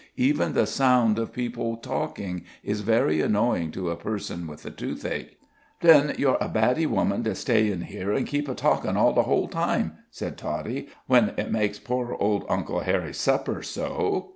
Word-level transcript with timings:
Even 0.17 0.53
the 0.53 0.65
sound 0.65 1.19
of 1.19 1.31
people 1.31 1.77
talking 1.77 2.43
is 2.63 2.81
very 2.81 3.21
annoying 3.21 3.69
to 3.69 3.91
a 3.91 3.95
person 3.95 4.47
with 4.47 4.63
the 4.63 4.71
toothache." 4.71 5.37
"Then 5.81 6.15
you's 6.17 6.37
a 6.41 6.49
baddy 6.49 6.87
woman 6.87 7.23
to 7.23 7.35
stay 7.35 7.69
in 7.71 7.81
here 7.81 8.11
an' 8.11 8.25
keep 8.25 8.49
a 8.49 8.55
talkin' 8.55 8.97
all 8.97 9.13
the 9.13 9.21
whole 9.29 9.47
time," 9.47 9.97
said 10.09 10.39
Toddie, 10.39 10.87
"when 11.05 11.33
it 11.37 11.51
makes 11.51 11.77
poor 11.77 12.17
old 12.19 12.47
Uncle 12.49 12.79
Harry 12.79 13.13
supper 13.13 13.61
so. 13.61 14.29